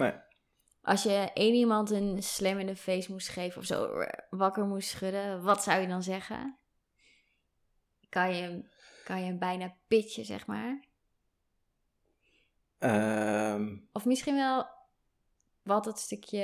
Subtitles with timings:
[0.00, 0.12] Nee.
[0.82, 4.88] Als je één iemand een slam in de face moest geven of zo wakker moest
[4.88, 6.58] schudden, wat zou je dan zeggen?
[8.08, 8.68] Kan je, hem-
[9.04, 10.84] kan je hem bijna pitchen, zeg maar?
[12.78, 14.66] Ehm, Of misschien wel
[15.62, 16.38] wat het stukje.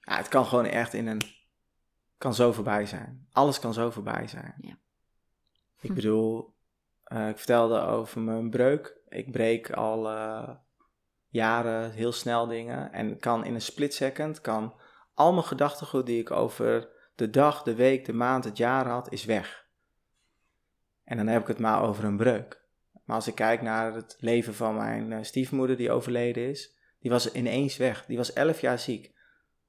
[0.00, 1.20] ja, het kan gewoon echt in een...
[2.18, 3.26] kan zo voorbij zijn.
[3.32, 4.54] Alles kan zo voorbij zijn.
[4.60, 4.78] Ja.
[5.80, 6.54] Ik bedoel,
[7.04, 9.00] eh, ik vertelde over mijn breuk.
[9.08, 10.50] Ik breek al eh,
[11.30, 12.92] jaren heel snel dingen.
[12.92, 14.74] En kan in een split second, kan
[15.14, 19.12] al mijn gedachtegoed die ik over de dag, de week, de maand, het jaar had,
[19.12, 19.68] is weg.
[21.04, 22.60] En dan heb ik het maar over een breuk.
[23.04, 27.10] Maar als ik kijk naar het leven van mijn eh, stiefmoeder die overleden is, die
[27.10, 28.06] was ineens weg.
[28.06, 29.14] Die was elf jaar ziek.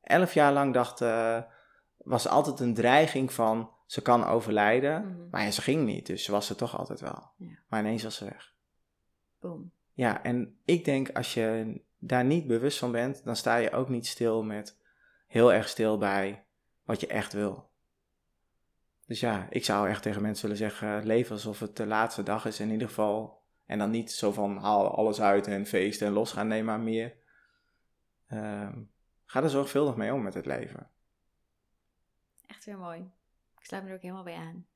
[0.00, 1.42] Elf jaar lang dacht, eh,
[1.96, 5.06] was altijd een dreiging van ze kan overlijden.
[5.06, 5.28] Mhm.
[5.30, 7.30] Maar ja, ze ging niet, dus ze was er toch altijd wel.
[7.36, 7.58] Ja.
[7.68, 8.54] Maar ineens was ze weg.
[9.40, 9.72] Boom.
[9.92, 13.88] Ja, en ik denk als je daar niet bewust van bent, dan sta je ook
[13.88, 14.78] niet stil met
[15.26, 16.44] heel erg stil bij
[16.84, 17.70] wat je echt wil.
[19.06, 22.46] Dus ja, ik zou echt tegen mensen willen zeggen: leef alsof het de laatste dag
[22.46, 23.42] is in ieder geval.
[23.66, 26.48] En dan niet zo van haal alles uit en feesten en losgaan.
[26.48, 27.14] Nee, maar meer.
[28.26, 28.82] ehm,
[29.24, 30.90] ga er zorgvuldig mee om met het leven.
[32.46, 33.00] Echt weer mooi.
[33.58, 34.66] Ik sluit me er ook helemaal bij aan.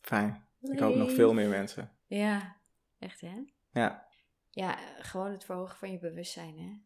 [0.00, 0.46] Fijn.
[0.60, 1.90] Ik hoop nog veel meer mensen.
[2.06, 2.56] Ja,
[2.98, 3.44] echt hè?
[3.70, 4.08] Ja,
[4.54, 6.80] Ja, gewoon het verhogen van je bewustzijn hè?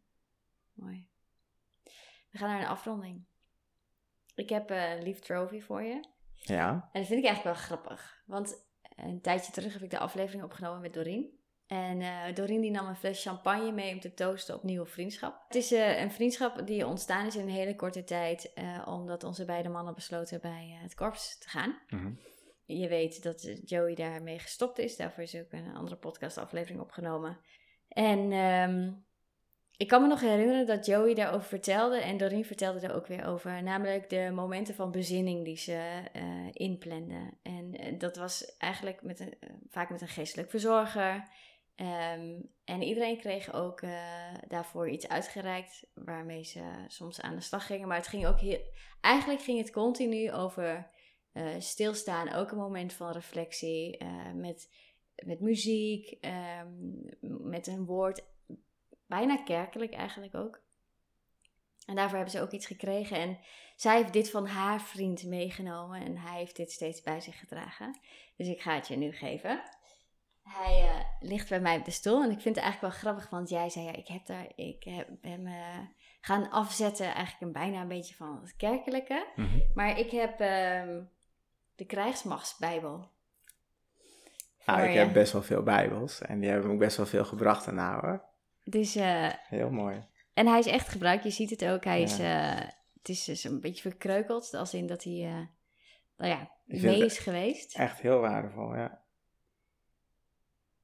[0.73, 1.09] Mooi.
[2.31, 3.25] We gaan naar een afronding.
[4.35, 6.09] Ik heb eh, een lief trophy voor je.
[6.35, 8.23] ja, En dat vind ik eigenlijk wel grappig.
[8.27, 11.39] Want een tijdje terug heb ik de aflevering opgenomen met Doreen.
[11.67, 15.45] En eh Doreen die nam een fles champagne mee om te toosten op nieuwe vriendschap.
[15.47, 18.53] Het is eh, een vriendschap die ontstaan is in een hele korte tijd.
[18.85, 21.79] omdat onze beide mannen besloten bij het korps te gaan.
[21.89, 22.13] Mhm.
[22.67, 24.97] Je weet dat eh, Joey daarmee gestopt is.
[24.97, 27.39] Daarvoor is ook een andere podcastaflevering opgenomen.
[27.89, 28.93] En ehm,
[29.77, 32.01] ik kan me nog herinneren dat Joey daarover vertelde.
[32.01, 33.63] En Doreen vertelde er ook weer over.
[33.63, 37.39] Namelijk de momenten van bezinning die ze eh inplanden.
[37.43, 39.35] En eh, dat was eigenlijk met een,
[39.69, 41.29] vaak met een geestelijk verzorger.
[41.75, 43.81] Ehm, en iedereen kreeg ook
[44.49, 47.89] daarvoor iets uitgereikt waarmee ze soms aan de slag gingen.
[47.89, 48.39] Maar het ging ook.
[49.01, 50.91] Eigenlijk ging het continu over
[51.37, 53.97] eh, stilstaan, ook een moment van reflectie.
[53.97, 54.71] eh, met,
[55.25, 56.69] met muziek, ehm,
[57.49, 58.25] met een woord.
[59.07, 60.61] Bijna kerkelijk eigenlijk ook.
[61.87, 63.17] En daarvoor hebben ze ook iets gekregen.
[63.17, 63.39] En
[63.77, 66.01] zij heeft dit van haar vriend meegenomen.
[66.01, 67.99] En hij heeft dit steeds bij zich gedragen.
[68.37, 69.63] Dus ik ga het je nu geven.
[70.43, 72.23] Hij eh, ligt bij mij op de stoel.
[72.23, 73.31] En ik vind het eigenlijk wel grappig.
[73.31, 74.53] Want jij zei, ja, ik heb daar...
[74.55, 75.47] Ik heb hem
[76.21, 77.07] gaan afzetten.
[77.07, 79.27] Eigenlijk een, bijna een beetje van het kerkelijke.
[79.37, 79.59] Mhm.
[79.75, 81.03] Maar ik heb ehm,
[81.77, 83.09] de krijgsmachtsbijbel.
[84.67, 84.99] Nou, ik je.
[84.99, 88.01] heb best wel veel bijbels en die hebben me ook best wel veel gebracht daarna
[88.01, 88.25] hoor.
[88.65, 90.07] Dus, eh, Heel mooi.
[90.35, 91.25] en hij is echt gebruikt.
[91.25, 91.85] Je ziet het ook.
[91.85, 92.61] Hij is, eh,
[92.99, 94.55] het is dus een beetje verkreukeld.
[94.55, 95.47] Als in dat hij, eh,
[96.17, 97.77] nou ja, Ik mee is geweest.
[97.77, 99.05] Echt heel waardevol, ja.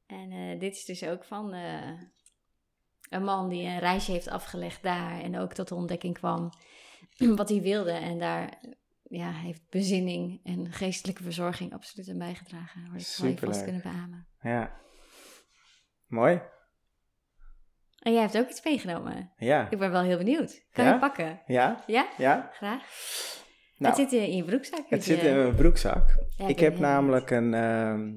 [0.07, 1.53] En dit is dus ook van
[3.11, 5.21] een man die een reisje heeft afgelegd daar.
[5.21, 6.51] En ook tot de ontdekking kwam
[7.37, 7.93] wat hij wilde.
[7.93, 8.59] En daar
[9.13, 12.81] ja, heeft bezinning en geestelijke verzorging absoluut aan bijgedragen.
[12.91, 14.27] Waar ik je vast kunnen beamen.
[14.43, 14.73] Ja.
[16.07, 16.41] Mooi.
[17.99, 19.33] En jij hebt ook iets meegenomen.
[19.37, 19.71] Ja.
[19.71, 20.67] Ik ben wel heel benieuwd.
[20.73, 20.93] Kan Ja?
[20.93, 21.43] je pakken?
[21.47, 21.83] Ja?
[21.87, 22.09] Ja?
[22.19, 22.51] Ja?
[22.53, 22.83] Graag.
[23.77, 24.85] Nou, het zit in je broekzak.
[24.89, 26.17] het zit in mijn broekzak.
[26.37, 27.55] Ja, ik heb namelijk een...
[27.55, 28.11] ehm,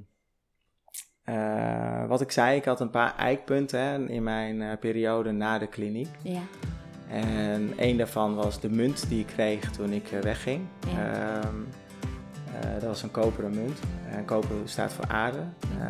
[1.23, 5.57] eh, wat ik zei, ik had een paar eikpunten hè, in mijn eh, periode na
[5.57, 6.09] de kliniek.
[6.23, 6.41] Ja.
[7.10, 10.62] En een daarvan was de munt die ik kreeg toen ik eh, wegging.
[10.88, 11.12] Ja.
[11.12, 11.56] Ehm,
[12.62, 13.80] eh, dat was een koperen munt.
[14.12, 15.44] En koper staat voor aarde.
[15.80, 15.88] Eh,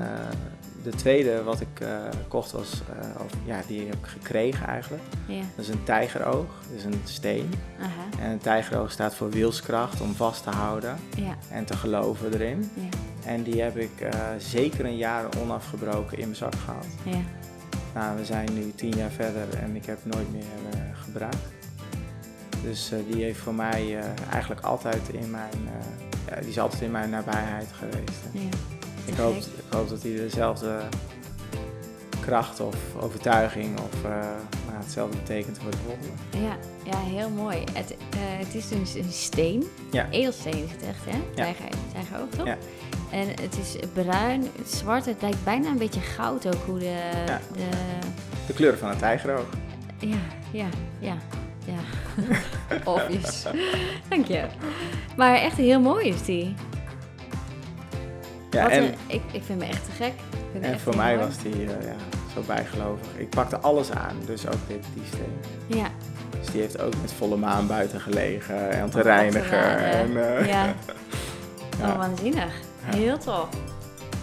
[0.84, 1.86] de tweede wat ik
[2.28, 2.82] kocht was,
[3.26, 5.04] of, ja, die heb ik gekregen eigenlijk.
[5.28, 5.42] Ja.
[5.56, 7.50] Dat is een tijgeroog, dat is een steen.
[7.80, 8.24] Aha.
[8.24, 11.36] En een tijgeroog staat voor wilskracht om vast te houden Ja.
[11.50, 12.72] en te geloven erin.
[12.74, 13.30] Ja.
[13.32, 16.86] En die heb ik zeker een jaar onafgebroken in mijn zak gehad.
[17.96, 20.42] Nou, we zijn nu tien jaar verder en ik heb nooit meer
[20.74, 21.54] eh, gebruikt.
[22.64, 25.70] Dus eh, die heeft voor mij eh, eigenlijk altijd in mijn,
[26.30, 28.22] ja, die is altijd in mijn nabijheid geweest.
[28.32, 28.40] Ja.
[29.06, 30.80] Ik hoop, ik hoop dat hij dezelfde
[32.20, 34.12] kracht of overtuiging of
[34.86, 36.48] hetzelfde betekent voor de volgende.
[36.48, 36.58] Ja,
[36.92, 37.58] ja, heel mooi.
[37.74, 39.64] Het, eh, het is dus een steen.
[39.92, 40.08] Ja.
[40.10, 41.20] Edelsteen is het echt, hè?
[41.36, 42.46] Tijger, tijgeroog, toch?
[42.46, 42.58] Ja.
[43.12, 45.06] En het is bruin, het is zwart.
[45.06, 47.12] Het lijkt bijna een beetje goud ook, hoe de...
[47.26, 47.42] Ja.
[47.54, 47.68] de
[48.48, 49.46] De kleur van een tijgeroog.
[50.00, 50.16] ja,
[50.52, 50.66] ja,
[51.00, 51.18] ja,
[51.66, 51.78] ja.
[52.94, 53.44] Obvious.
[54.10, 54.44] Dank je.
[55.18, 56.54] Maar echt heel mooi is die.
[58.52, 60.14] Ja, Wat en, een- ik, ik vind me echt te gek.
[60.62, 61.28] En voor mij mooi.
[61.28, 61.96] was die, eh, ja,
[62.36, 63.08] zo bijgelovig.
[63.18, 65.38] Ik pakte alles aan, dus ook dit, die steen.
[65.80, 65.88] Ja.
[66.40, 69.78] Dus die heeft ook met volle maan buiten gelegen en te reinigen.
[69.78, 70.74] En, eh, Ja.
[71.80, 71.92] Ja.
[71.92, 72.54] Oh, waanzinnig.
[72.92, 72.98] Ja.
[72.98, 73.48] Heel tof.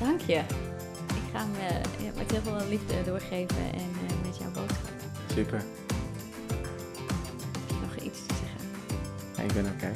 [0.00, 0.34] Dank je.
[0.34, 4.90] Ik ga hem eh, ja, met heel veel liefde doorgeven en eh, met jouw boodschap.
[5.34, 5.58] Super.
[5.58, 8.60] Heb je nog iets te zeggen?
[9.36, 9.90] Ja, ik ben oké.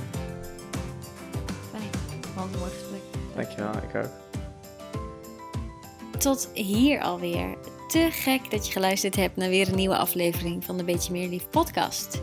[1.70, 1.90] Fijn.
[2.34, 3.00] Want een mooi gesprek.
[3.34, 4.10] Dankjewel, ik ook.
[6.18, 7.54] Tot hier alweer.
[7.96, 11.28] Te gek dat je geluisterd hebt naar weer een nieuwe aflevering van de Beetje Meer
[11.28, 12.22] Lief podcast.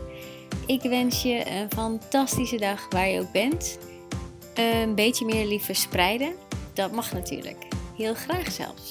[0.66, 3.78] Ik wens je een fantastische dag waar je ook bent.
[4.54, 6.32] Een beetje meer lief verspreiden,
[6.72, 7.56] dat mag natuurlijk.
[7.96, 8.90] Heel graag zelfs.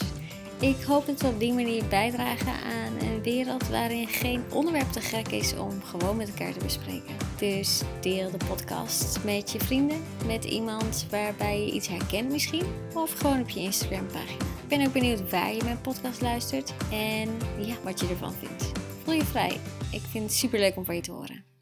[0.60, 5.02] Ik hoop dat we op die manier bijdragen aan een wereld waarin geen onderwerp te
[5.02, 7.16] gek is om gewoon met elkaar te bespreken.
[7.38, 13.14] Dus deel de podcast met je vrienden, met iemand waarbij je iets herkent misschien, of
[13.14, 14.63] gewoon op je Instagram pagina.
[14.74, 18.72] Ben ook benieuwd waar je mijn podcast luistert en ja, wat je ervan vindt.
[19.04, 19.60] Voel je vrij.
[19.92, 21.53] Ik vind het super leuk om van je te horen.